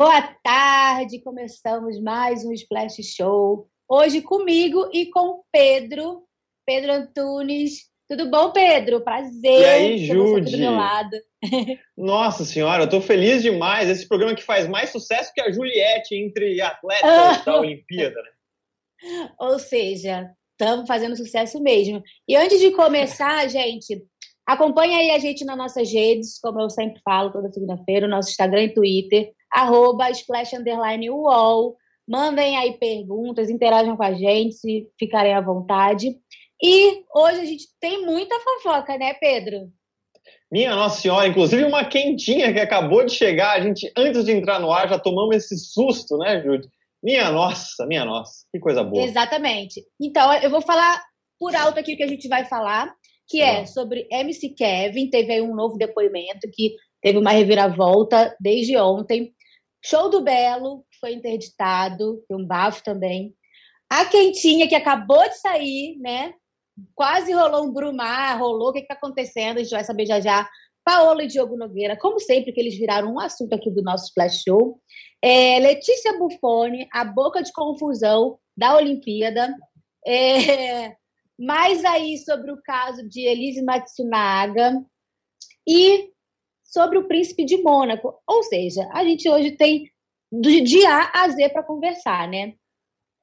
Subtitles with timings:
[0.00, 3.68] Boa tarde, começamos mais um Splash Show.
[3.86, 6.22] Hoje comigo e com Pedro,
[6.64, 7.82] Pedro Antunes.
[8.08, 9.02] Tudo bom, Pedro?
[9.02, 9.60] Prazer.
[9.60, 10.52] E aí, Jude?
[10.52, 11.14] Do meu lado.
[11.98, 13.90] Nossa senhora, eu tô feliz demais.
[13.90, 19.30] Esse programa que faz mais sucesso que a Juliette entre atletas da Olimpíada, né?
[19.38, 22.02] Ou seja, estamos fazendo sucesso mesmo.
[22.26, 24.02] E antes de começar, gente,
[24.46, 28.30] acompanha aí a gente nas nossas redes, como eu sempre falo toda segunda-feira, o nosso
[28.30, 31.76] Instagram e Twitter, arroba splash underline UOL.
[32.08, 36.16] Mandem aí perguntas, interajam com a gente, se ficarem à vontade.
[36.62, 39.70] E hoje a gente tem muita fofoca, né, Pedro?
[40.50, 43.52] Minha Nossa Senhora, inclusive uma quentinha que acabou de chegar.
[43.52, 46.68] A gente, antes de entrar no ar, já tomamos esse susto, né, Júlio?
[47.02, 49.02] Minha nossa, minha nossa, que coisa boa.
[49.04, 49.82] Exatamente.
[49.98, 51.02] Então, eu vou falar
[51.38, 52.92] por alto aqui o que a gente vai falar,
[53.26, 55.08] que é sobre MC Kevin.
[55.08, 59.32] Teve aí um novo depoimento que teve uma reviravolta desde ontem.
[59.82, 63.34] Show do Belo, que foi interditado, tem um bafo também.
[63.88, 66.34] A Quentinha, que acabou de sair, né?
[66.94, 68.68] Quase rolou um brumar, rolou.
[68.70, 69.58] O que está acontecendo?
[69.58, 70.48] A gente vai saber já já.
[70.84, 74.42] Paola e Diogo Nogueira, como sempre, que eles viraram um assunto aqui do nosso Flash
[74.42, 74.80] Show.
[75.22, 79.54] É, Letícia Buffoni, a boca de confusão da Olimpíada.
[80.06, 80.94] É,
[81.38, 84.82] mais aí sobre o caso de Elise Matsunaga
[85.66, 86.10] e
[86.70, 88.14] sobre o príncipe de Mônaco.
[88.26, 89.90] Ou seja, a gente hoje tem
[90.32, 92.54] de A a Z para conversar, né?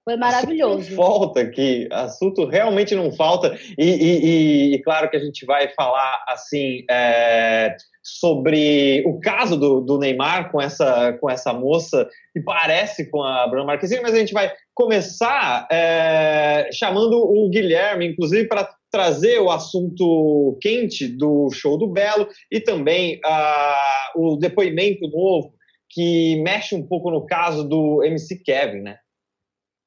[0.04, 0.96] Foi maravilhoso.
[0.96, 3.58] Falta aqui, assunto realmente não falta.
[3.78, 9.82] E, e, e, claro que a gente vai falar assim é, sobre o caso do,
[9.82, 14.20] do, Neymar com essa, com essa moça que parece com a Bruna Marquezine, mas a
[14.20, 21.78] gente vai começar é, chamando o Guilherme, inclusive, para trazer o assunto quente do show
[21.78, 25.54] do Belo e também uh, o depoimento novo
[25.88, 28.98] que mexe um pouco no caso do MC Kevin, né?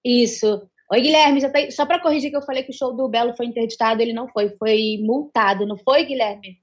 [0.05, 0.63] Isso.
[0.93, 1.71] Oi, Guilherme, tá...
[1.73, 4.29] só para corrigir que eu falei que o show do Belo foi interditado, ele não
[4.29, 6.59] foi, foi multado, não foi, Guilherme?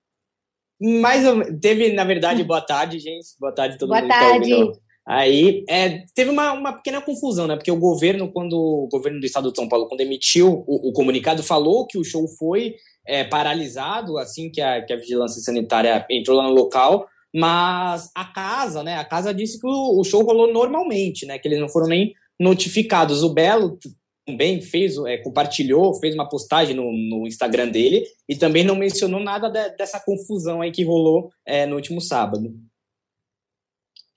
[0.80, 1.24] Mas
[1.62, 3.28] teve, na verdade, boa tarde, gente.
[3.38, 4.08] Boa tarde todo boa mundo.
[4.08, 4.50] Boa tá tarde.
[4.50, 7.56] Tá Aí é, teve uma, uma pequena confusão, né?
[7.56, 10.92] Porque o governo, quando o governo do estado de São Paulo, quando emitiu o, o
[10.92, 12.76] comunicado, falou que o show foi
[13.06, 18.26] é, paralisado assim que a, que a vigilância sanitária entrou lá no local, mas a
[18.26, 18.98] casa, né?
[18.98, 21.40] A casa disse que o, o show rolou normalmente, né?
[21.40, 23.24] Que eles não foram nem notificados.
[23.24, 23.80] O Belo
[24.26, 29.22] também fez, é, compartilhou, fez uma postagem no, no, Instagram dele e também não mencionou
[29.22, 32.54] nada de, dessa confusão aí que rolou é, no último sábado.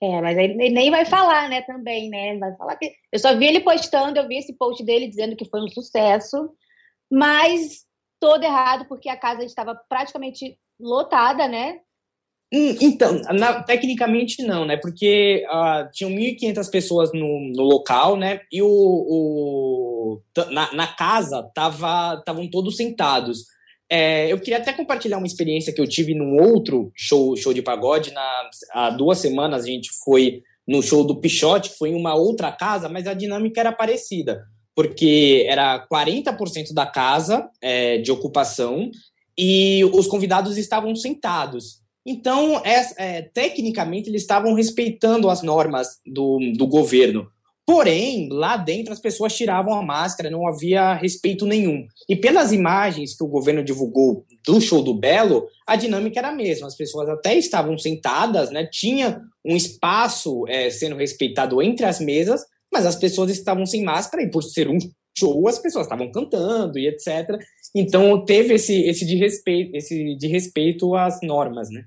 [0.01, 2.35] É, mas ele nem vai falar, né, também, né?
[2.37, 2.91] Vai falar que.
[3.11, 6.49] Eu só vi ele postando, eu vi esse post dele dizendo que foi um sucesso,
[7.09, 7.85] mas
[8.19, 11.79] todo errado, porque a casa estava praticamente lotada, né?
[12.53, 14.75] Hum, então, na, tecnicamente não, né?
[14.75, 18.41] Porque uh, tinham 1.500 pessoas no, no local, né?
[18.51, 23.45] E o, o na, na, casa estavam todos sentados.
[23.93, 27.61] É, eu queria até compartilhar uma experiência que eu tive num outro show, show de
[27.61, 28.13] pagode.
[28.13, 32.15] Na, há duas semanas a gente foi no show do Pichote, que foi em uma
[32.15, 34.45] outra casa, mas a dinâmica era parecida.
[34.73, 38.89] Porque era 40% da casa é, de ocupação
[39.37, 41.81] e os convidados estavam sentados.
[42.05, 47.27] Então, é, tecnicamente, eles estavam respeitando as normas do, do governo.
[47.65, 51.85] Porém, lá dentro as pessoas tiravam a máscara, não havia respeito nenhum.
[52.09, 56.35] E pelas imagens que o governo divulgou do show do Belo, a dinâmica era a
[56.35, 56.67] mesma.
[56.67, 58.65] As pessoas até estavam sentadas, né?
[58.65, 64.23] Tinha um espaço é, sendo respeitado entre as mesas, mas as pessoas estavam sem máscara
[64.23, 64.77] e por ser um
[65.17, 67.37] show as pessoas estavam cantando e etc.
[67.75, 71.83] Então teve esse, esse de respeito, esse de respeito às normas, né?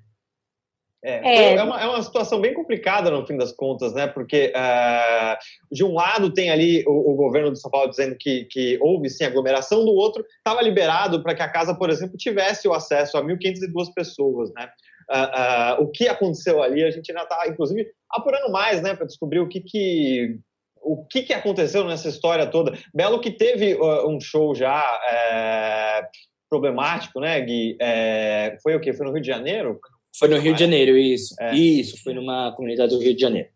[1.04, 1.54] É, é.
[1.56, 4.06] é, uma, é uma situação bem complicada no fim das contas, né?
[4.06, 5.36] Porque uh,
[5.70, 9.10] de um lado tem ali o, o, governo de São Paulo dizendo que, que houve
[9.10, 13.18] sim aglomeração, do outro estava liberado para que a casa, por exemplo, tivesse o acesso
[13.18, 14.70] a 1.502 pessoas, né?
[15.10, 19.04] Uh, uh, o que aconteceu ali, a gente ainda está, inclusive, apurando mais, né, para
[19.04, 20.38] descobrir o que, que
[20.80, 22.78] o que, que aconteceu nessa história toda.
[22.94, 23.74] Belo que teve
[24.06, 26.06] um show já é,
[26.48, 27.76] problemático, né, Gui?
[27.80, 28.92] É, foi o quê?
[28.92, 29.80] Foi no Rio de Janeiro?
[30.18, 31.34] Foi no Rio de Janeiro, isso.
[31.40, 31.54] É.
[31.54, 33.48] Isso, foi numa comunidade do Rio de Janeiro.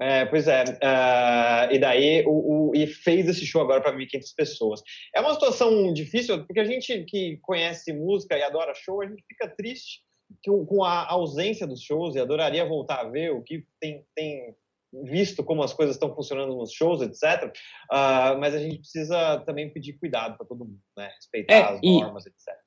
[0.00, 0.64] É, pois é.
[0.64, 4.82] Uh, e daí o, o, e fez esse show agora para 1.500 pessoas.
[5.14, 9.22] É uma situação difícil, porque a gente que conhece música e adora show, a gente
[9.28, 10.00] fica triste
[10.44, 14.54] com a ausência dos shows e adoraria voltar a ver o que tem, tem
[15.04, 17.44] visto como as coisas estão funcionando nos shows, etc.
[17.46, 17.52] Uh,
[17.90, 21.10] ah, mas a gente precisa também pedir cuidado para todo mundo, né?
[21.16, 22.61] respeitar é, as normas, etc.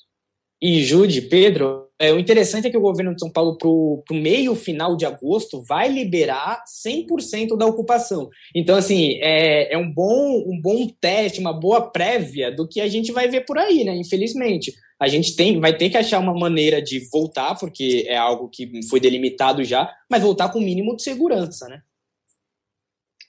[0.68, 4.04] e Jude, Pedro, é, o interessante é que o governo de São Paulo, para o
[4.12, 8.30] meio final de agosto, vai liberar 100% da ocupação.
[8.56, 12.88] Então, assim, é, é um, bom, um bom teste, uma boa prévia do que a
[12.88, 13.96] gente vai ver por aí, né?
[13.96, 14.74] Infelizmente.
[15.00, 18.82] A gente tem, vai ter que achar uma maneira de voltar, porque é algo que
[18.90, 21.80] foi delimitado já, mas voltar com o mínimo de segurança, né?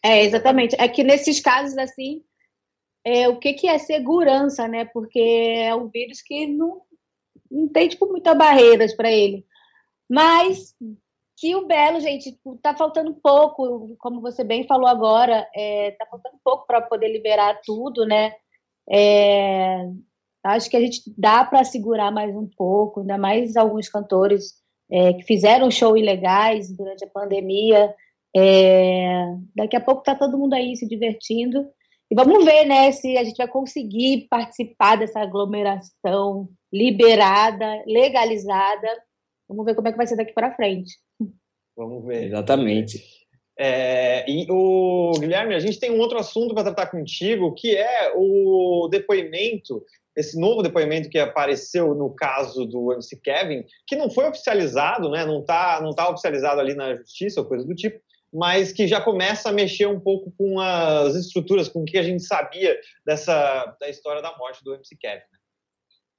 [0.03, 0.75] É, exatamente.
[0.79, 2.23] É que nesses casos, assim,
[3.07, 4.85] é, o que, que é segurança, né?
[4.85, 6.83] Porque é um vírus que não,
[7.51, 9.45] não tem, tipo, muitas barreiras para ele.
[10.09, 10.75] Mas
[11.37, 16.07] que o Belo, gente, tipo, tá faltando pouco, como você bem falou agora, é, tá
[16.07, 18.33] faltando pouco para poder liberar tudo, né?
[18.89, 19.87] É,
[20.45, 24.55] acho que a gente dá para segurar mais um pouco, ainda mais alguns cantores
[24.91, 27.95] é, que fizeram show ilegais durante a pandemia.
[28.35, 31.67] É, daqui a pouco tá todo mundo aí se divertindo.
[32.11, 38.89] E vamos ver, né, se a gente vai conseguir participar dessa aglomeração liberada, legalizada.
[39.49, 40.95] Vamos ver como é que vai ser daqui para frente.
[41.77, 42.25] Vamos ver.
[42.25, 43.03] Exatamente.
[43.59, 48.13] É, e o Guilherme, a gente tem um outro assunto para tratar contigo, que é
[48.15, 49.83] o depoimento,
[50.15, 55.25] esse novo depoimento que apareceu no caso do MC Kevin, que não foi oficializado, né?
[55.25, 57.99] Não está não tá oficializado ali na justiça ou coisa do tipo,
[58.33, 62.03] mas que já começa a mexer um pouco com as estruturas, com o que a
[62.03, 65.23] gente sabia dessa da história da morte do MC Kevin.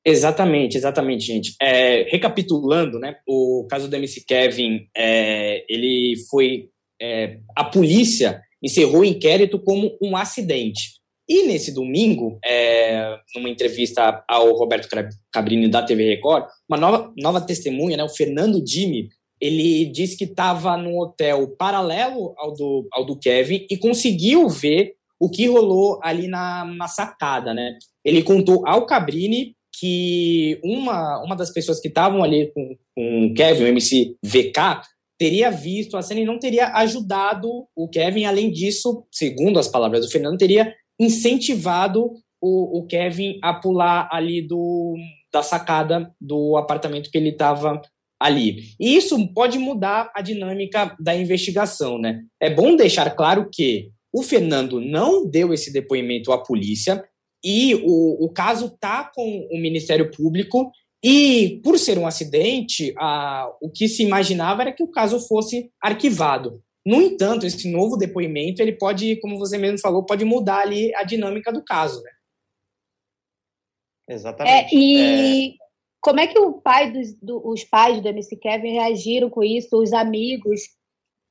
[0.08, 1.54] Exatamente, exatamente, gente.
[1.62, 6.70] É, recapitulando, né, o caso do MC Kevin, é, ele foi,
[7.02, 10.96] é, a polícia encerrou o inquérito como um acidente.
[11.28, 14.88] E nesse domingo, é, numa entrevista ao Roberto
[15.30, 19.10] Cabrini da TV Record, uma nova, nova testemunha, né, o Fernando Dimi,
[19.42, 24.94] ele disse que estava num hotel paralelo ao do, ao do Kevin e conseguiu ver
[25.20, 27.78] o que rolou ali na, na sacada, né?
[28.06, 33.34] Ele contou ao Cabrini que uma, uma das pessoas que estavam ali com, com o
[33.34, 34.82] Kevin, o MC VK,
[35.18, 38.26] teria visto a cena e não teria ajudado o Kevin.
[38.26, 44.42] Além disso, segundo as palavras do Fernando, teria incentivado o, o Kevin a pular ali
[44.42, 44.96] do,
[45.32, 47.82] da sacada do apartamento que ele estava
[48.20, 48.64] ali.
[48.80, 52.22] E isso pode mudar a dinâmica da investigação, né?
[52.42, 57.04] É bom deixar claro que o Fernando não deu esse depoimento à polícia,
[57.50, 60.70] e o, o caso está com o Ministério Público
[61.02, 65.72] e, por ser um acidente, a, o que se imaginava era que o caso fosse
[65.82, 66.62] arquivado.
[66.86, 71.04] No entanto, esse novo depoimento, ele pode, como você mesmo falou, pode mudar ali a
[71.04, 72.12] dinâmica do caso, né?
[74.10, 74.76] Exatamente.
[74.76, 75.54] É, e é...
[76.02, 79.70] como é que o pai dos, do, os pais do MC Kevin reagiram com isso,
[79.78, 80.60] os amigos?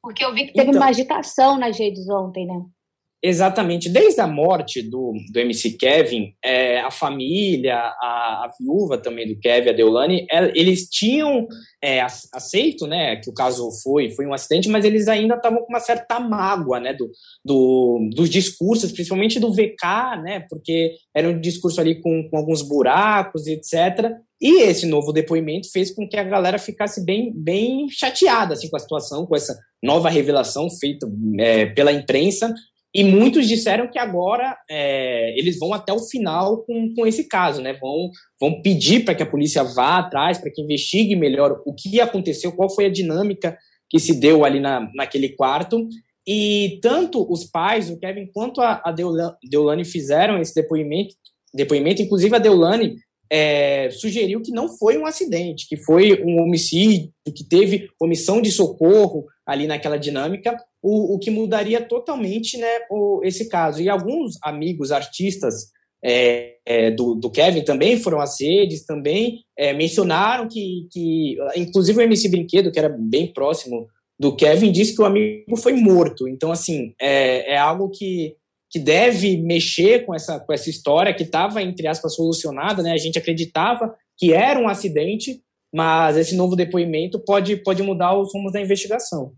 [0.03, 0.81] Porque eu vi que teve então...
[0.81, 2.65] uma agitação nas redes ontem, né?
[3.29, 3.89] Exatamente.
[3.89, 9.37] Desde a morte do, do MC Kevin, é, a família, a, a, viúva também do
[9.41, 11.49] Kevin, a Deolane, é, eles tinham
[11.83, 12.01] é,
[12.33, 15.81] aceito né, que o caso foi, foi um acidente, mas eles ainda estavam com uma
[15.81, 17.11] certa mágoa né, do,
[17.45, 22.63] do, dos discursos, principalmente do VK, né, porque era um discurso ali com, com alguns
[22.63, 24.13] buracos, etc.
[24.41, 28.77] E esse novo depoimento fez com que a galera ficasse bem, bem chateada assim, com
[28.77, 32.55] a situação, com essa nova revelação feita é, pela imprensa,
[32.97, 37.61] e muitos disseram que agora é, eles vão até o final com, com esse caso,
[37.61, 37.75] né?
[37.75, 38.11] Vão,
[38.41, 42.53] vão pedir para que a polícia vá atrás, para que investigue melhor o que aconteceu,
[42.53, 43.55] qual foi a dinâmica
[43.91, 45.87] que se deu ali na, naquele quarto.
[46.27, 48.95] E tanto os pais, o Kevin, quanto a, a
[49.45, 51.15] Deolane fizeram esse depoimento,
[51.53, 52.01] depoimento.
[52.01, 52.97] Inclusive, a Deolane
[53.31, 58.51] é, sugeriu que não foi um acidente, que foi um homicídio, que teve omissão de
[58.51, 60.57] socorro ali naquela dinâmica,
[60.87, 63.83] o, o que mudaria totalmente né, o, esse caso.
[63.83, 65.73] E alguns amigos artistas
[66.05, 71.99] é, é, do, do, Kevin também foram às redes, também é, mencionaram que, que, inclusive
[71.99, 76.29] o MC Brinquedo, que era bem próximo do Kevin, disse que o amigo foi morto.
[76.29, 78.37] Então, assim, é, é algo que,
[78.71, 82.93] que deve mexer com essa, com essa história que estava, entre aspas, solucionada, né?
[82.93, 85.43] A gente acreditava que era um acidente,
[85.75, 89.33] mas esse novo depoimento pode, pode mudar os rumos da investigação.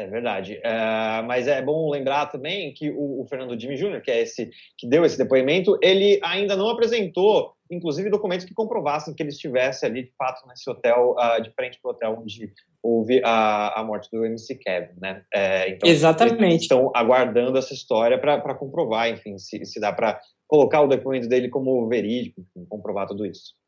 [0.00, 0.58] É verdade.
[0.64, 4.50] Uh, mas é bom lembrar também que o, o, Fernando Jimmy Jr., que é esse
[4.78, 9.84] que deu esse depoimento, ele ainda não apresentou, inclusive, documentos que comprovassem que ele estivesse
[9.84, 12.50] ali, de fato, nesse hotel, uh, de frente para o hotel onde
[12.82, 15.22] houve a, a morte do MC Kevin, né?
[15.34, 16.62] É, então, Exatamente.
[16.62, 21.50] Estão aguardando essa história para comprovar, enfim, se, se dá para colocar o depoimento dele
[21.50, 23.59] como verídico, enfim, comprovar tudo isso.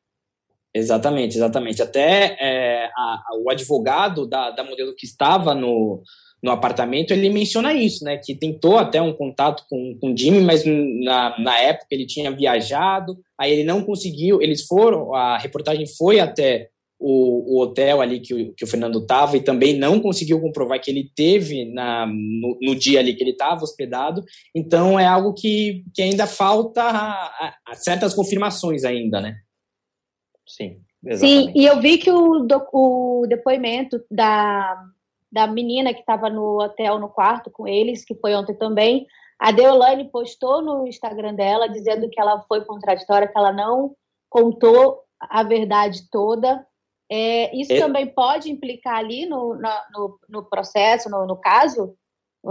[0.75, 1.83] Exatamente, exatamente.
[1.83, 6.03] Até é, a, a, o advogado da, da modelo que estava no,
[6.43, 8.17] no apartamento, ele menciona isso, né?
[8.17, 12.31] Que tentou até um contato com, com o Jimmy, mas na, na época ele tinha
[12.31, 18.21] viajado, aí ele não conseguiu, eles foram, a reportagem foi até o, o hotel ali
[18.21, 22.07] que o, que o Fernando estava e também não conseguiu comprovar que ele teve na,
[22.07, 24.23] no, no dia ali que ele estava hospedado,
[24.55, 29.37] então é algo que, que ainda falta a, a certas confirmações ainda, né?
[30.57, 30.81] Sim.
[31.05, 31.53] Exatamente.
[31.53, 34.87] Sim, e eu vi que o, o depoimento da
[35.33, 39.07] da menina que estava no hotel, no quarto com eles, que foi ontem também.
[39.39, 43.97] A Deolane postou no Instagram dela dizendo que ela foi contraditória, que ela não
[44.29, 46.65] contou a verdade toda.
[47.11, 51.97] É, isso também pode implicar ali no, no, no processo, no, no caso?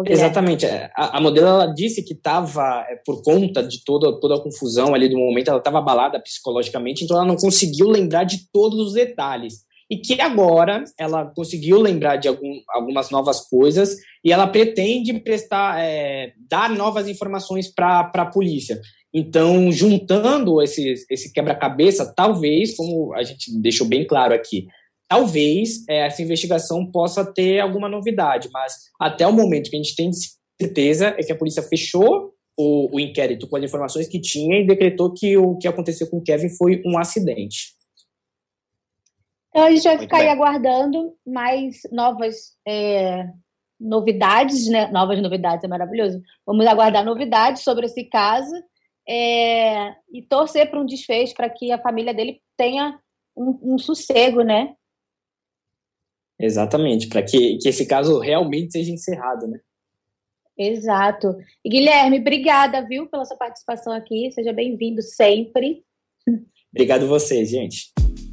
[0.05, 0.65] Exatamente.
[0.65, 4.41] É, a, a modelo ela disse que estava, é, por conta de toda, toda a
[4.41, 8.79] confusão ali do momento, ela estava abalada psicologicamente, então ela não conseguiu lembrar de todos
[8.79, 14.48] os detalhes e que agora ela conseguiu lembrar de algum, algumas novas coisas e ela
[14.48, 18.79] pretende prestar, é, dar novas informações para a polícia.
[19.13, 24.67] Então, juntando esse, esse quebra-cabeça, talvez, como a gente deixou bem claro aqui,
[25.12, 29.94] talvez é, essa investigação possa ter alguma novidade, mas até o momento que a gente
[29.94, 30.10] tem
[30.58, 34.65] certeza é que a polícia fechou o, o inquérito com as informações que tinha e
[34.65, 37.74] decretou que o que aconteceu com o Kevin foi um acidente.
[39.50, 40.27] Então a gente vai Muito ficar bem.
[40.27, 43.27] aí aguardando mais novas é,
[43.77, 44.89] novidades, né?
[44.94, 46.22] Novas novidades é maravilhoso.
[46.46, 48.56] Vamos aguardar novidades sobre esse caso
[49.06, 52.98] é, e torcer para um desfecho para que a família dele tenha
[53.36, 54.74] um, um sossego, né?
[56.41, 59.60] Exatamente, para que, que esse caso realmente seja encerrado, né?
[60.57, 61.36] Exato.
[61.63, 64.31] E Guilherme, obrigada, viu, pela sua participação aqui.
[64.31, 65.83] Seja bem-vindo sempre.
[66.74, 67.91] Obrigado você, gente.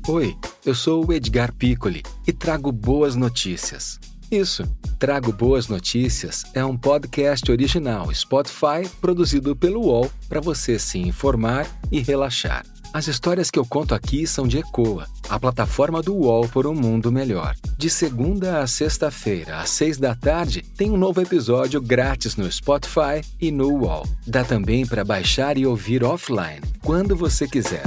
[0.08, 0.34] Oi,
[0.64, 3.98] eu sou o Edgar Piccoli e trago boas notícias.
[4.30, 4.62] Isso,
[4.98, 11.66] Trago Boas Notícias é um podcast original Spotify produzido pelo UOL para você se informar
[11.90, 12.62] e relaxar.
[12.92, 16.74] As histórias que eu conto aqui são de Ecoa, a plataforma do UOL por um
[16.74, 17.54] mundo melhor.
[17.76, 23.20] De segunda a sexta-feira, às seis da tarde, tem um novo episódio grátis no Spotify
[23.38, 24.04] e no UOL.
[24.26, 27.84] Dá também para baixar e ouvir offline, quando você quiser.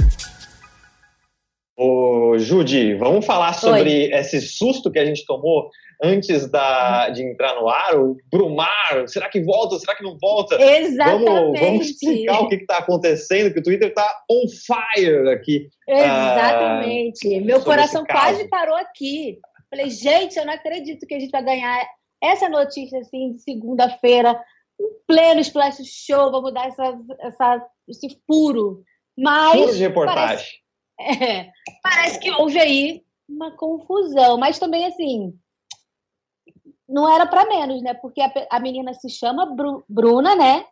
[1.76, 4.10] Ô, Judy, vamos falar sobre Oi.
[4.12, 5.68] esse susto que a gente tomou
[6.02, 10.60] antes da, de entrar no ar, o Brumar, será que volta, será que não volta?
[10.60, 11.24] Exatamente.
[11.24, 15.68] Vamos, vamos explicar o que está acontecendo, que o Twitter está on fire aqui.
[15.88, 17.28] Exatamente.
[17.28, 19.38] Uh, Meu coração quase parou aqui.
[19.70, 21.86] Falei, gente, eu não acredito que a gente vai ganhar
[22.22, 24.38] essa notícia assim de segunda-feira,
[24.80, 28.82] em pleno Splash Show, vamos dar essa, essa, esse furo.
[29.18, 29.60] Mas.
[29.60, 30.46] Furo de reportagem.
[30.96, 31.50] Parece, é,
[31.82, 35.34] parece que houve aí uma confusão, mas também assim
[36.92, 37.94] não era para menos, né?
[37.94, 40.64] Porque a, a menina se chama Bru, Bruna, né?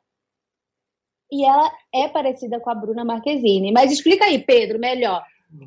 [1.32, 3.72] E ela é parecida com a Bruna Marquezine.
[3.72, 5.24] Mas explica aí, Pedro, melhor.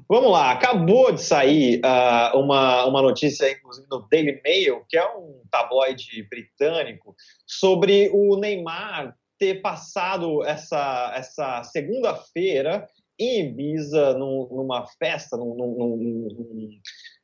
[0.08, 5.06] Vamos lá, acabou de sair uh, uma, uma notícia, inclusive no Daily Mail, que é
[5.18, 7.14] um tabloide britânico,
[7.46, 12.88] sobre o Neymar ter passado essa, essa segunda-feira
[13.20, 16.70] em Ibiza, num, numa festa, num, num,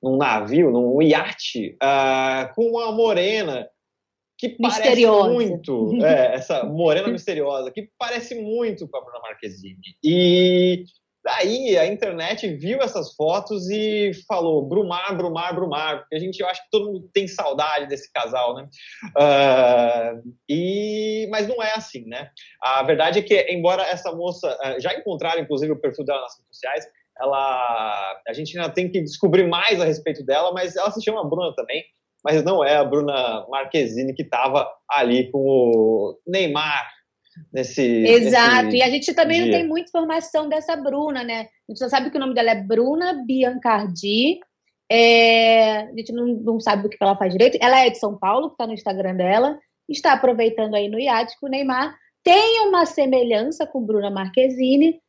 [0.01, 3.67] num, navio, num iate, uh, com uma morena
[4.37, 9.77] que parece muito, é, essa morena misteriosa, que parece muito com a Bruna Marquezine.
[10.03, 10.85] E
[11.23, 16.47] Daí a internet viu essas fotos e falou Brumar, Brumar, Brumar, porque a gente, eu
[16.47, 18.69] acho que todo mundo tem saudade desse casal, né?
[19.17, 22.31] Uh, e, mas não é assim, né?
[22.61, 26.37] A verdade é que, embora essa moça, uh, já encontraram inclusive o perfil dela nas
[26.37, 26.85] redes sociais,
[27.21, 31.27] ela, a gente ainda tem que descobrir mais a respeito dela, mas ela se chama
[31.27, 31.83] Bruna também,
[32.23, 36.89] mas não é a Bruna Marquezine que estava ali com o Neymar,
[37.53, 37.81] nesse.
[37.81, 39.51] Exato, nesse e a gente também dia.
[39.51, 41.41] não tem muita informação dessa Bruna, né?
[41.41, 44.39] A gente só sabe que o nome dela é Bruna Biancardi.
[44.91, 45.81] É...
[45.81, 47.57] A gente não, não sabe o que ela faz direito.
[47.61, 49.57] Ela é de São Paulo, que está no Instagram dela.
[49.87, 51.95] Está aproveitando aí no iate com o Neymar.
[52.23, 54.99] Tem uma semelhança com Bruna Marquezine,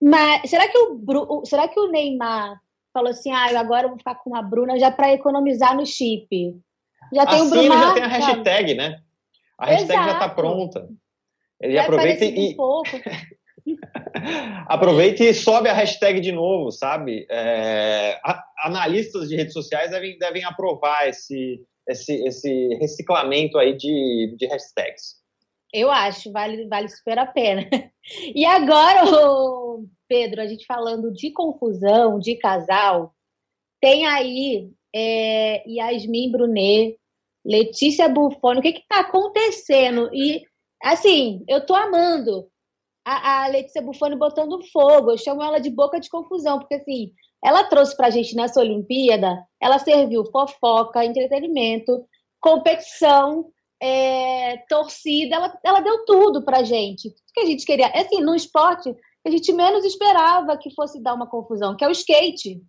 [0.00, 2.60] mas será que o, será que o Neymar
[2.92, 6.28] falou assim: ah, agora eu vou ficar com a Bruna já para economizar no chip?
[7.12, 7.74] Já tem assim, o Bruna.
[7.74, 9.00] já tem a hashtag, né?
[9.58, 10.08] A hashtag Exato.
[10.08, 10.88] já está pronta.
[11.60, 12.52] Ele Vai aproveita e.
[12.52, 12.90] Um pouco.
[14.66, 17.26] aproveita e sobe a hashtag de novo, sabe?
[17.30, 18.20] É,
[18.62, 25.17] analistas de redes sociais devem, devem aprovar esse, esse, esse reciclamento aí de, de hashtags.
[25.72, 27.68] Eu acho, vale, vale super a pena.
[28.34, 29.02] E agora,
[30.08, 33.14] Pedro, a gente falando de confusão, de casal,
[33.82, 36.98] tem aí é, Yasmin Brunet
[37.44, 40.10] Letícia Bufone, o que está acontecendo?
[40.12, 40.42] E,
[40.82, 42.46] assim, eu tô amando
[43.06, 45.12] a, a Letícia Bufone botando fogo.
[45.12, 48.60] Eu chamo ela de boca de confusão, porque, assim, ela trouxe para a gente nessa
[48.60, 52.04] Olimpíada, ela serviu fofoca, entretenimento,
[52.40, 57.08] competição, é, torcida, ela, ela deu tudo para a gente.
[57.08, 57.88] O que a gente queria.
[57.88, 58.94] Assim, no esporte,
[59.26, 62.60] a gente menos esperava que fosse dar uma confusão, que é o skate.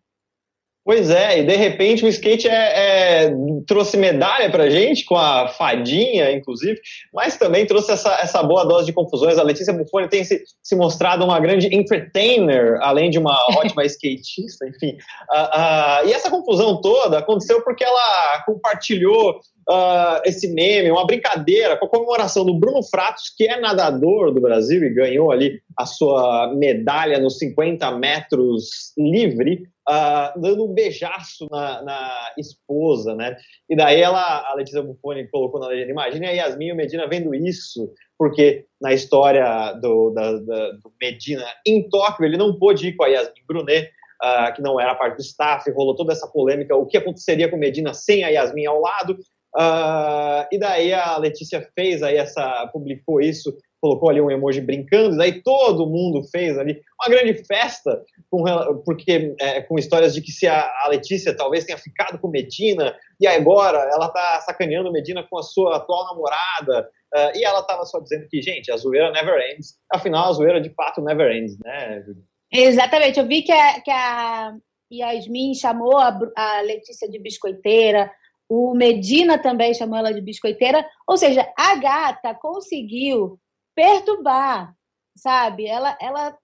[0.89, 3.33] Pois é, e de repente o skate é, é,
[3.67, 6.79] trouxe medalha pra gente, com a fadinha, inclusive,
[7.13, 9.37] mas também trouxe essa, essa boa dose de confusões.
[9.37, 14.67] A Letícia Buffoni tem se, se mostrado uma grande entertainer, além de uma ótima skatista,
[14.67, 14.97] enfim.
[15.31, 21.77] Uh, uh, e essa confusão toda aconteceu porque ela compartilhou uh, esse meme, uma brincadeira
[21.77, 25.85] com a comemoração do Bruno Fratos, que é nadador do Brasil e ganhou ali a
[25.85, 33.35] sua medalha nos 50 metros livre, uh, dando um beijaço na, na, esposa, né?
[33.67, 37.07] E daí ela, a Letícia Buffoni colocou na legenda, imagine a Yasmin e o Medina
[37.07, 42.89] vendo isso, porque na história do, da, da, do Medina em Tóquio, ele não pôde
[42.89, 43.91] ir com a Yasmin Brunet,
[44.21, 47.55] Uh, que não era parte do staff, rolou toda essa polêmica, o que aconteceria com
[47.55, 49.17] Medina sem a Yasmin ao lado,
[49.55, 55.17] Uh, e daí a Letícia fez aí essa, publicou isso, colocou ali um emoji brincando,
[55.17, 58.43] daí todo mundo fez ali uma grande festa, com,
[58.85, 62.95] porque é, com histórias de que se a, a, Letícia talvez tenha ficado com Medina,
[63.19, 67.85] e agora ela tá sacaneando Medina com a sua atual namorada, uh, e ela tava
[67.85, 71.57] só dizendo que, gente, a zoeira never ends, afinal a zoeira de fato never ends,
[71.59, 72.03] né,
[72.51, 74.53] Exatamente, eu vi que a, que a
[74.91, 78.11] Yasmin chamou a, a Letícia de biscoiteira,
[78.49, 80.83] o Medina também chamou ela de biscoiteira.
[81.07, 83.39] Ou seja, a gata conseguiu
[83.79, 84.75] perturbar,
[85.15, 85.65] sabe?
[85.65, 86.37] Ela, ela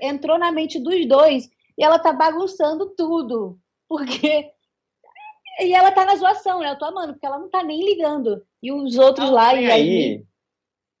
[0.00, 3.58] entrou na mente dos dois e ela tá bagunçando tudo.
[3.86, 4.50] Porque.
[5.60, 6.70] E ela tá na zoação, né?
[6.70, 8.46] Eu tô amando, porque ela não tá nem ligando.
[8.62, 9.52] E os outros lá.
[9.56, 10.24] E aí.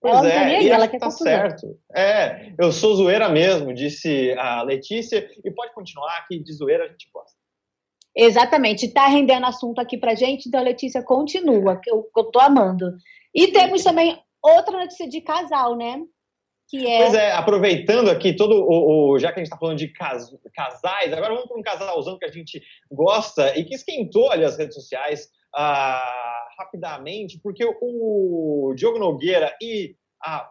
[0.00, 1.26] Pois ela é, não tá nem aí, ela quer tá confusão.
[1.26, 1.78] certo.
[1.94, 6.88] É, eu sou zoeira mesmo, disse a Letícia, e pode continuar que de zoeira a
[6.88, 7.38] gente gosta.
[8.16, 12.40] Exatamente, está rendendo assunto aqui para gente, então Letícia continua, que eu, que eu tô
[12.40, 12.96] amando.
[13.32, 16.00] E temos também outra notícia de casal, né?
[16.68, 16.98] Que é...
[16.98, 20.30] Pois é, aproveitando aqui todo o, o já que a gente está falando de cas,
[20.54, 24.58] casais, agora vamos para um casalzão que a gente gosta e que esquentou ali as
[24.58, 30.50] redes sociais ah, rapidamente, porque o Diogo Nogueira e a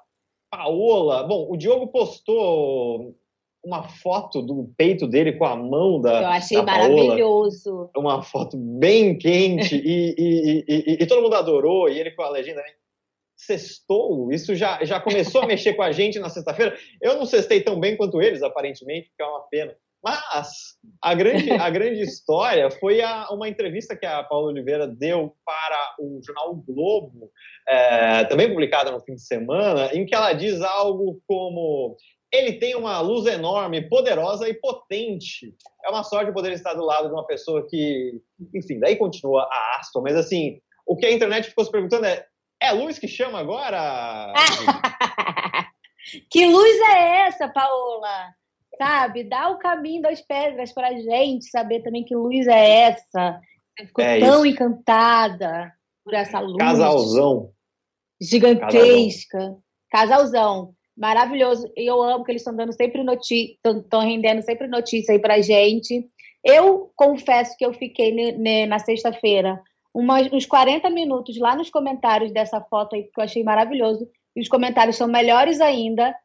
[0.50, 3.16] Paola, bom, o Diogo postou
[3.64, 6.22] uma foto do peito dele com a mão da.
[6.22, 7.90] Eu achei da maravilhoso.
[7.96, 11.90] Uma foto bem quente e, e, e, e, todo mundo adorou.
[11.90, 12.62] E ele com a legenda.
[13.38, 16.76] Sextou, isso já, já começou a mexer com a gente na sexta-feira.
[17.02, 19.76] Eu não cestei tão bem quanto eles, aparentemente, que é uma pena.
[20.04, 25.36] Mas a grande, a grande história foi a, uma entrevista que a Paula Oliveira deu
[25.46, 27.32] para o jornal o Globo,
[27.68, 31.96] é, também publicada no fim de semana, em que ela diz algo como
[32.32, 35.56] ele tem uma luz enorme, poderosa e potente.
[35.84, 38.22] É uma sorte poder estar do lado de uma pessoa que,
[38.54, 42.26] enfim, daí continua a aspa, mas assim, o que a internet ficou se perguntando é:
[42.62, 44.34] é a luz que chama agora?
[46.30, 48.34] que luz é essa, Paola?
[48.78, 53.40] Sabe, dá o caminho das pedras para a gente saber também que luz é essa.
[53.78, 54.56] Você ficou é tão isso.
[54.56, 56.58] encantada por essa luz.
[56.58, 57.52] Casalzão.
[58.22, 59.38] Gigantesca.
[59.38, 59.64] Casalzão.
[59.92, 61.72] Casalzão maravilhoso.
[61.78, 65.42] E eu amo que eles estão dando sempre notícia, estão rendendo sempre notícia aí pra
[65.42, 66.10] gente.
[66.44, 69.62] Eu confesso que eu fiquei na sexta-feira
[69.98, 74.08] uns 40 minutos lá nos comentários dessa foto aí, que eu achei maravilhoso.
[74.36, 76.16] E os comentários são melhores ainda.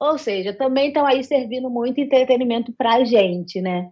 [0.00, 3.90] Ou seja, também estão aí servindo muito entretenimento pra gente, né?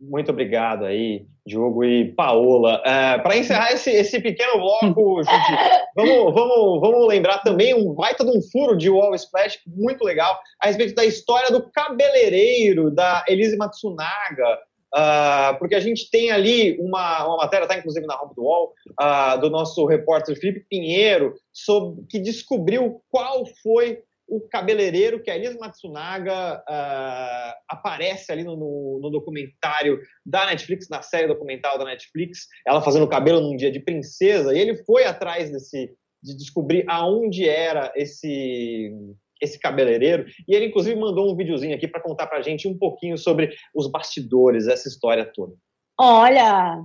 [0.00, 2.82] Muito obrigado aí, Diogo e Paola.
[2.86, 5.58] É, Para encerrar esse, esse pequeno bloco, Judy,
[5.94, 10.40] vamos, vamos, vamos lembrar também um baita de um furo de Wall Splash muito legal
[10.62, 14.58] a respeito da história do cabeleireiro da Elise Matsunaga.
[14.94, 18.74] Uh, porque a gente tem ali uma, uma matéria, está inclusive na Home do Wall,
[19.00, 25.36] uh, do nosso repórter Felipe Pinheiro, sobre, que descobriu qual foi o cabeleireiro, que a
[25.36, 31.84] Elisa Matsunaga uh, aparece ali no, no, no, documentário da Netflix, na série documental da
[31.84, 36.84] Netflix, ela fazendo cabelo num dia de princesa, e ele foi atrás desse, de descobrir
[36.88, 38.92] aonde era esse
[39.40, 43.16] esse cabeleireiro, e ele inclusive mandou um videozinho aqui para contar pra gente um pouquinho
[43.16, 45.54] sobre os bastidores, essa história toda.
[45.98, 46.82] Olha!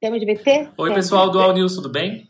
[0.00, 0.70] Temos de BT?
[0.76, 2.28] Oi, pessoal do All News, tudo bem?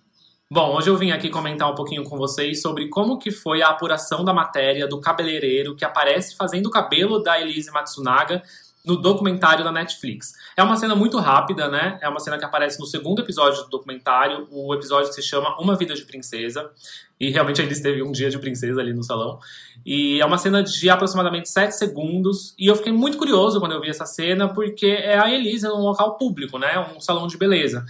[0.51, 3.71] Bom, hoje eu vim aqui comentar um pouquinho com vocês sobre como que foi a
[3.71, 8.43] apuração da matéria do cabeleireiro que aparece fazendo o cabelo da Elise Matsunaga
[8.85, 10.35] no documentário da Netflix.
[10.57, 11.99] É uma cena muito rápida, né?
[12.03, 14.47] É uma cena que aparece no segundo episódio do documentário.
[14.51, 16.71] O episódio se chama Uma Vida de Princesa.
[17.19, 19.39] E realmente a Elise teve um dia de princesa ali no salão.
[19.87, 22.55] E é uma cena de aproximadamente 7 segundos.
[22.59, 25.81] E eu fiquei muito curioso quando eu vi essa cena, porque é a Elise num
[25.81, 26.79] local público, né?
[26.95, 27.85] Um salão de beleza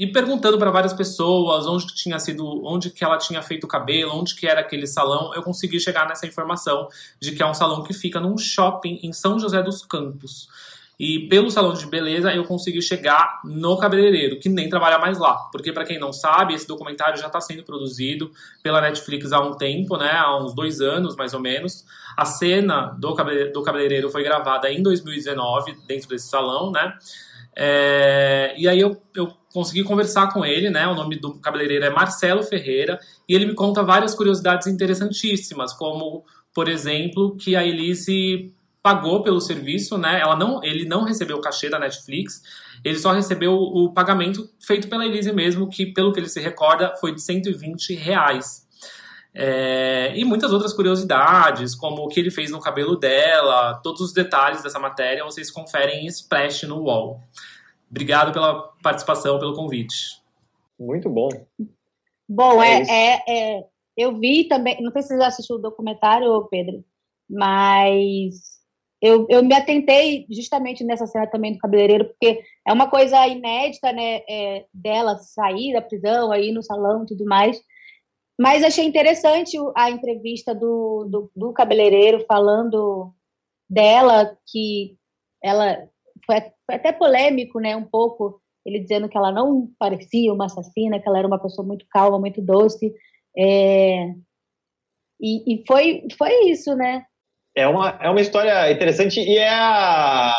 [0.00, 3.68] e perguntando para várias pessoas onde que tinha sido, onde que ela tinha feito o
[3.68, 6.88] cabelo, onde que era aquele salão, eu consegui chegar nessa informação
[7.20, 10.48] de que é um salão que fica num shopping em São José dos Campos.
[10.98, 15.34] E pelo salão de beleza eu consegui chegar no cabeleireiro, que nem trabalha mais lá.
[15.52, 18.32] Porque, para quem não sabe, esse documentário já está sendo produzido
[18.62, 20.12] pela Netflix há um tempo, né?
[20.12, 21.84] Há uns dois anos, mais ou menos.
[22.16, 23.14] A cena do
[23.62, 26.96] cabeleireiro foi gravada em 2019, dentro desse salão, né?
[27.56, 30.86] É, e aí eu, eu consegui conversar com ele, né?
[30.86, 36.24] O nome do cabeleireiro é Marcelo Ferreira, e ele me conta várias curiosidades interessantíssimas, como,
[36.54, 40.20] por exemplo, que a Elise pagou pelo serviço, né?
[40.20, 42.42] Ela não, ele não recebeu o cachê da Netflix,
[42.82, 46.94] ele só recebeu o pagamento feito pela Elise mesmo, que, pelo que ele se recorda,
[46.98, 48.66] foi de 120 reais.
[49.32, 54.12] É, e muitas outras curiosidades, como o que ele fez no cabelo dela, todos os
[54.12, 57.20] detalhes dessa matéria vocês conferem em Splash no UOL.
[57.88, 60.20] Obrigado pela participação, pelo convite.
[60.78, 61.28] Muito bom.
[62.28, 63.64] Bom, é, é, é,
[63.96, 66.84] eu vi também, não sei se você já assistiu o documentário, Pedro,
[67.28, 68.60] mas
[69.02, 73.92] eu, eu me atentei justamente nessa cena também do cabeleireiro, porque é uma coisa inédita,
[73.92, 77.60] né, é, dela sair da prisão, aí no salão e tudo mais,
[78.40, 83.12] mas achei interessante a entrevista do, do, do cabeleireiro falando
[83.68, 84.96] dela, que
[85.44, 85.86] ela
[86.24, 86.36] foi,
[86.70, 87.76] até polêmico, né?
[87.76, 91.68] Um pouco, ele dizendo que ela não parecia uma assassina, que ela era uma pessoa
[91.68, 92.94] muito calma, muito doce.
[93.36, 94.06] É,
[95.20, 97.04] e, e foi, foi isso, né?
[97.54, 100.34] É uma, é uma história interessante e é a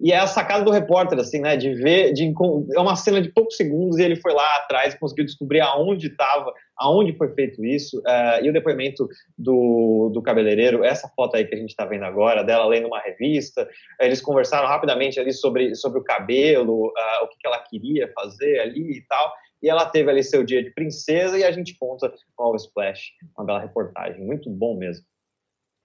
[0.00, 1.56] e é a sacada do repórter, assim, né?
[1.56, 2.32] De ver, de,
[2.76, 6.06] é uma cena de poucos segundos e ele foi lá atrás e conseguiu descobrir aonde
[6.06, 7.98] estava, aonde foi feito isso.
[7.98, 12.04] Uh, e o depoimento do, do cabeleireiro, essa foto aí que a gente está vendo
[12.04, 13.68] agora, dela lendo uma revista,
[14.00, 18.60] eles conversaram rapidamente ali sobre, sobre o cabelo, uh, o que, que ela queria fazer
[18.60, 19.32] ali e tal.
[19.60, 23.10] E ela teve ali seu dia de princesa e a gente conta com o Splash,
[23.36, 24.24] uma bela reportagem.
[24.24, 25.04] Muito bom mesmo.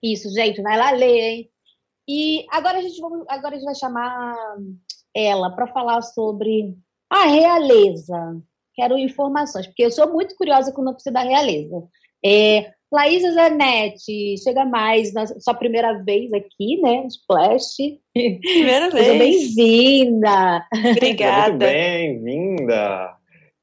[0.03, 1.52] Isso, gente, vai lá ler, hein?
[2.07, 4.35] E agora a gente, vamos, agora a gente vai chamar
[5.15, 6.75] ela para falar sobre
[7.09, 8.37] a realeza.
[8.75, 11.83] Quero informações, porque eu sou muito curiosa com o notícia da realeza.
[12.25, 17.07] É, Laísa Zanetti, chega mais na sua primeira vez aqui, né?
[17.07, 17.97] Splash.
[18.13, 19.17] Primeira vez.
[19.55, 20.63] bem-vinda.
[20.91, 21.49] Obrigada.
[21.49, 23.15] Muito bem-vinda.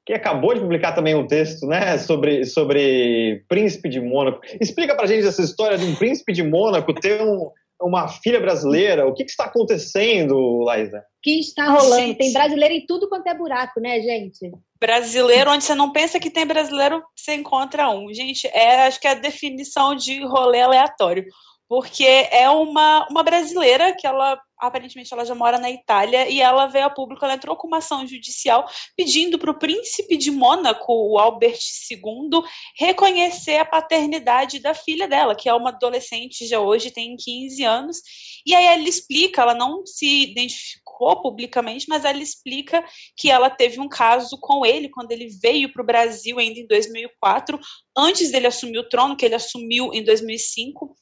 [0.05, 4.40] Que acabou de publicar também um texto, né, sobre, sobre Príncipe de Mônaco.
[4.61, 7.50] Explica pra gente essa história de um Príncipe de Mônaco ter um,
[7.81, 9.07] uma filha brasileira?
[9.07, 10.99] O que, que está acontecendo, Laísa?
[10.99, 12.03] O que está rolando?
[12.03, 12.19] Gente.
[12.19, 14.51] Tem brasileiro em tudo quanto é buraco, né, gente?
[14.79, 18.12] Brasileiro, onde você não pensa que tem brasileiro, você encontra um.
[18.12, 21.25] Gente, é, acho que é a definição de rolê aleatório.
[21.70, 26.66] Porque é uma, uma brasileira que ela aparentemente ela já mora na Itália e ela
[26.66, 30.92] veio a público, ela entrou com uma ação judicial pedindo para o príncipe de Mônaco,
[30.92, 31.59] o Albert
[31.90, 32.42] II,
[32.76, 37.98] reconhecer a paternidade da filha dela, que é uma adolescente já hoje, tem 15 anos.
[38.44, 42.85] E aí ela explica, ela não se identificou publicamente, mas ela explica
[43.16, 46.66] que ela teve um caso com ele quando ele veio para o Brasil ainda em
[46.66, 47.59] 2004,
[47.96, 50.94] antes dele assumir o trono, que ele assumiu em 2005.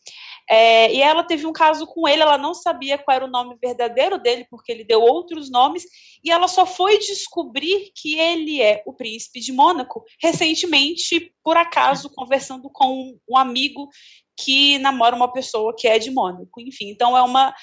[0.51, 3.57] É, e ela teve um caso com ele, ela não sabia qual era o nome
[3.61, 5.85] verdadeiro dele, porque ele deu outros nomes,
[6.25, 12.11] e ela só foi descobrir que ele é o príncipe de Mônaco recentemente, por acaso,
[12.15, 13.89] conversando com um amigo
[14.37, 16.61] que namora uma pessoa que é de Mônaco.
[16.61, 17.55] Enfim, então é uma,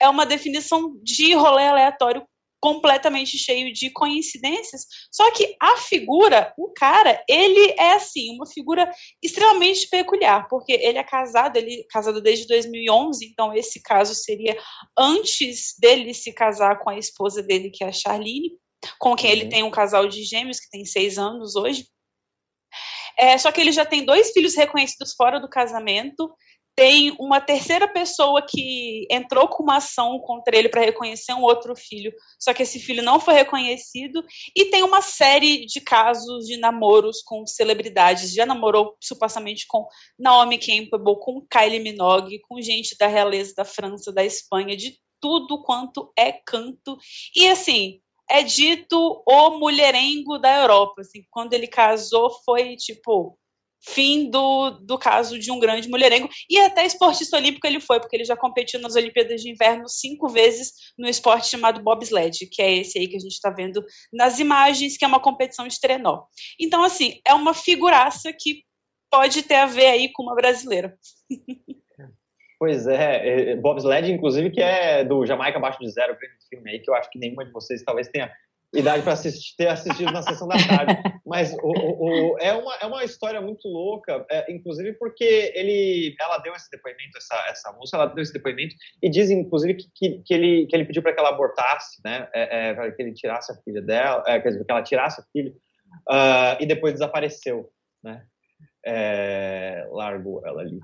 [0.00, 2.26] é uma definição de rolê aleatório
[2.62, 4.86] completamente cheio de coincidências.
[5.10, 8.88] Só que a figura, o cara, ele é assim, uma figura
[9.20, 14.56] extremamente peculiar, porque ele é casado, ele é casado desde 2011, então esse caso seria
[14.96, 18.52] antes dele se casar com a esposa dele, que é a Charlene,
[18.96, 19.36] com quem uhum.
[19.36, 21.88] ele tem um casal de gêmeos que tem seis anos hoje.
[23.18, 26.32] É, só que ele já tem dois filhos reconhecidos fora do casamento,
[26.74, 31.76] tem uma terceira pessoa que entrou com uma ação contra ele para reconhecer um outro
[31.76, 34.24] filho, só que esse filho não foi reconhecido,
[34.56, 38.32] e tem uma série de casos de namoros com celebridades.
[38.32, 39.86] Já namorou supostamente com
[40.18, 45.62] Naomi Campbell, com Kylie Minogue, com gente da realeza da França, da Espanha, de tudo
[45.62, 46.96] quanto é canto.
[47.36, 51.02] E assim, é dito o mulherengo da Europa.
[51.02, 53.38] Assim, quando ele casou, foi tipo
[53.84, 56.28] fim do, do caso de um grande mulherengo.
[56.48, 60.28] E até esportista olímpico ele foi, porque ele já competiu nas Olimpíadas de Inverno cinco
[60.28, 64.38] vezes no esporte chamado bobsled, que é esse aí que a gente está vendo nas
[64.38, 66.24] imagens, que é uma competição de trenó.
[66.60, 68.62] Então, assim, é uma figuraça que
[69.10, 70.96] pode ter a ver aí com uma brasileira.
[72.58, 76.78] Pois é, é bobsled, inclusive, que é do Jamaica Abaixo de Zero, grande filme aí,
[76.78, 78.32] que eu acho que nenhuma de vocês talvez tenha
[78.74, 80.96] idade para assistir, ter assistido na sessão da tarde.
[81.26, 86.14] Mas o, o, o, é, uma, é uma história muito louca, é, inclusive porque ele,
[86.20, 89.88] ela deu esse depoimento, essa, essa moça, ela deu esse depoimento e diz, inclusive, que,
[89.94, 93.02] que, que ele, que ele pediu para que ela abortasse, né, é, é, para que
[93.02, 95.52] ele tirasse a filha dela, é, quer dizer, que ela tirasse a filha,
[96.08, 97.70] uh, e depois desapareceu,
[98.02, 98.24] né,
[98.84, 100.80] é, largou ela ali.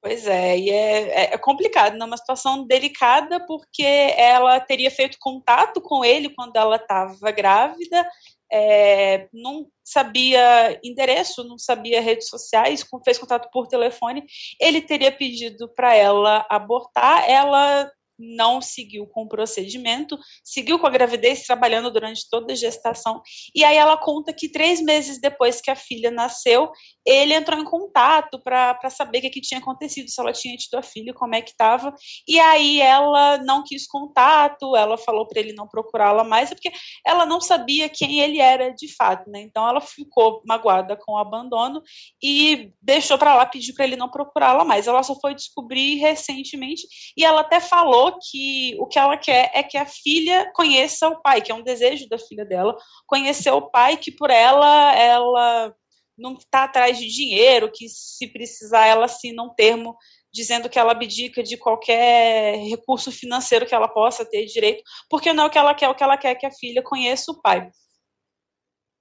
[0.00, 2.04] Pois é, e é, é, é complicado, né?
[2.16, 3.82] situação delicada, porque
[4.16, 8.06] ela teria feito contato com ele quando ela estava grávida,
[8.52, 14.24] é, não sabia endereço, não sabia redes sociais, fez contato por telefone.
[14.60, 20.90] Ele teria pedido para ela abortar, ela não seguiu com o procedimento, seguiu com a
[20.90, 23.22] gravidez, trabalhando durante toda a gestação.
[23.54, 26.70] E aí ela conta que três meses depois que a filha nasceu,
[27.04, 30.76] ele entrou em contato para saber o que, que, tinha acontecido, se ela tinha tido
[30.76, 31.94] a filha, como é que estava.
[32.26, 36.72] E aí ela não quis contato, ela falou para ele não procurá-la mais, porque
[37.06, 39.40] ela não sabia quem ele era de fato, né?
[39.40, 41.82] Então ela ficou magoada com o abandono
[42.22, 44.86] e deixou para lá, pediu para ele não procurá-la mais.
[44.86, 49.50] Ela só foi descobrir recentemente e ela até falou falou que o que ela quer
[49.54, 53.50] é que a filha conheça o pai, que é um desejo da filha dela, conhecer
[53.50, 55.74] o pai, que por ela, ela
[56.16, 59.96] não está atrás de dinheiro, que se precisar ela assina um termo
[60.32, 65.44] dizendo que ela abdica de qualquer recurso financeiro que ela possa ter direito, porque não
[65.44, 67.40] é o que ela quer, o que ela quer é que a filha conheça o
[67.40, 67.70] pai.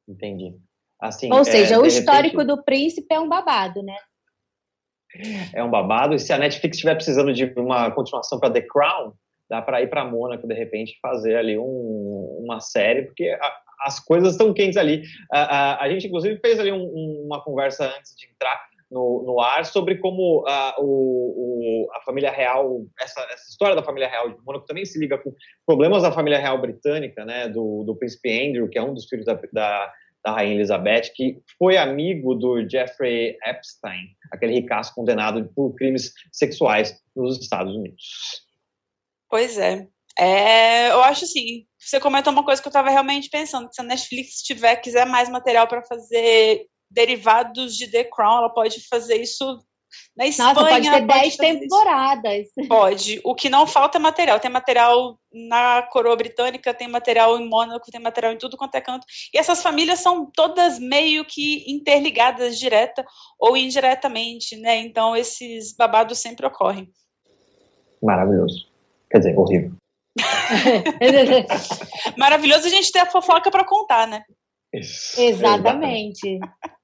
[0.08, 0.56] Entendi.
[1.02, 2.56] Assim, Ou seja, é, o histórico repente...
[2.56, 3.98] do príncipe é um babado, né?
[5.54, 6.16] É um babado.
[6.16, 9.14] E se a Netflix estiver precisando de uma continuação para The Crown,
[9.50, 14.00] dá para ir para Mônaco de repente fazer ali um, uma série, porque a, as
[14.00, 15.04] coisas estão quentes ali.
[15.32, 19.24] A, a, a, gente inclusive fez ali um, um, uma conversa antes de entrar no,
[19.26, 20.46] no ar sobre como
[20.78, 25.00] o, o, a família real, essa, essa, história da família real de Mônaco também se
[25.00, 25.34] liga com
[25.66, 29.26] problemas da família real britânica, né, do, do príncipe Andrew, que é um dos filhos
[29.26, 29.92] da, da
[30.26, 37.00] da Rainha Elizabeth, que foi amigo do Jeffrey Epstein, aquele ricaço condenado por crimes sexuais
[37.16, 38.44] nos Estados Unidos.
[39.30, 39.88] Pois é.
[40.18, 43.84] é eu acho assim, você comentou uma coisa que eu estava realmente pensando, se a
[43.84, 49.64] Netflix tiver, quiser mais material para fazer derivados de The Crown, ela pode fazer isso
[50.18, 50.54] na Espanha.
[50.54, 52.48] Nossa, pode ter 10 temporadas.
[52.58, 52.70] Isso.
[52.70, 53.22] Pode.
[53.24, 54.40] O que não falta é material.
[54.40, 58.82] Tem material na coroa britânica, tem material em Mônaco, tem material em tudo quanto é
[58.82, 59.06] canto.
[59.34, 63.06] E essas famílias são todas meio que interligadas, direta
[63.38, 64.78] ou indiretamente, né?
[64.78, 66.90] Então esses babados sempre ocorrem.
[68.02, 68.68] Maravilhoso.
[69.12, 69.74] Quer dizer, horrível.
[72.18, 74.24] Maravilhoso a gente ter a fofoca para contar, né?
[74.74, 76.28] Isso, exatamente.
[76.28, 76.40] exatamente.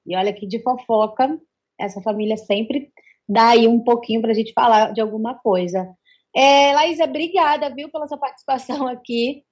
[0.06, 1.38] E olha que de fofoca,
[1.78, 2.90] essa família sempre
[3.28, 5.94] dá aí um pouquinho para a gente falar de alguma coisa.
[6.34, 9.44] É, Laísa, obrigada, viu, pela sua participação aqui.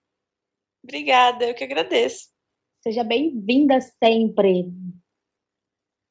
[0.83, 2.28] Obrigada, eu que agradeço.
[2.83, 4.72] Seja bem-vinda sempre.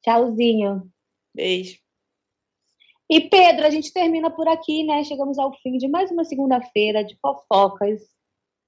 [0.02, 0.88] Tchauzinho.
[1.34, 1.78] Beijo.
[3.10, 5.02] E Pedro, a gente termina por aqui, né?
[5.02, 8.00] Chegamos ao fim de mais uma segunda-feira de fofocas.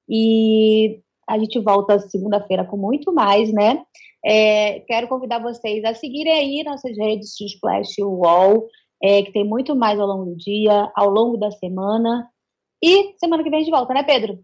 [0.08, 3.84] E a gente volta segunda-feira com muito mais, né?
[4.24, 8.68] É, quero convidar vocês a seguirem aí nossas redes de Splash Wall
[9.02, 12.28] é, que tem muito mais ao longo do dia, ao longo da semana.
[12.82, 14.38] E semana que vem a gente volta, né, Pedro?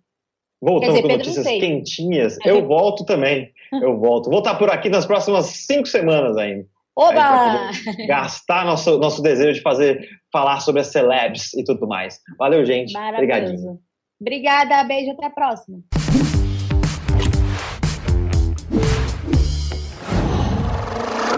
[0.61, 2.39] Voltando dizer, com Pedro notícias quentinhas.
[2.45, 3.53] Eu volto também.
[3.73, 4.29] Eu volto.
[4.29, 6.67] Vou estar por aqui nas próximas cinco semanas ainda.
[6.97, 7.71] Oba!
[8.09, 12.19] Gastar nosso, nosso desejo de fazer, falar sobre as celebs e tudo mais.
[12.37, 12.93] Valeu, gente.
[12.97, 13.79] Obrigadinho.
[14.21, 15.79] Obrigada, beijo, até a próxima.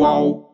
[0.01, 0.50] Uau.